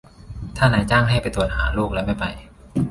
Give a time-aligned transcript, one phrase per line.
[0.57, 2.25] ถ้านายจ้างให้ไปตรวจหาโรคแล้วไม่ไป